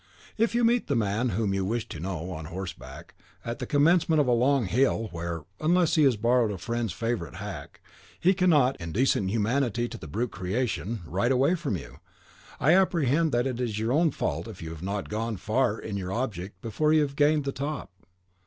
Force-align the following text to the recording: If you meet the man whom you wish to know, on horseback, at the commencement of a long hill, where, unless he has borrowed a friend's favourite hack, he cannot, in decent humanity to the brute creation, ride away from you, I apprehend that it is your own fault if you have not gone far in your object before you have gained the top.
If 0.35 0.55
you 0.55 0.63
meet 0.63 0.87
the 0.87 0.95
man 0.95 1.29
whom 1.29 1.53
you 1.53 1.63
wish 1.63 1.87
to 1.89 1.99
know, 1.99 2.31
on 2.31 2.45
horseback, 2.45 3.13
at 3.45 3.59
the 3.59 3.67
commencement 3.67 4.19
of 4.19 4.25
a 4.27 4.31
long 4.31 4.65
hill, 4.65 5.09
where, 5.11 5.43
unless 5.59 5.93
he 5.93 6.01
has 6.05 6.15
borrowed 6.17 6.49
a 6.51 6.57
friend's 6.57 6.91
favourite 6.91 7.35
hack, 7.35 7.81
he 8.19 8.33
cannot, 8.33 8.81
in 8.81 8.93
decent 8.93 9.29
humanity 9.29 9.87
to 9.87 9.99
the 9.99 10.07
brute 10.07 10.31
creation, 10.31 11.01
ride 11.05 11.31
away 11.31 11.53
from 11.53 11.77
you, 11.77 11.99
I 12.59 12.73
apprehend 12.73 13.31
that 13.33 13.45
it 13.45 13.61
is 13.61 13.77
your 13.77 13.91
own 13.93 14.09
fault 14.09 14.47
if 14.47 14.59
you 14.59 14.71
have 14.71 14.81
not 14.81 15.07
gone 15.07 15.37
far 15.37 15.77
in 15.77 15.97
your 15.97 16.11
object 16.11 16.63
before 16.63 16.91
you 16.91 17.03
have 17.03 17.15
gained 17.15 17.43
the 17.45 17.51
top. 17.51 17.91